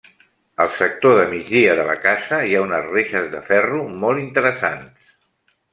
[0.63, 5.13] Al sector de migdia de la casa hi ha unes reixes de ferro molt interessants.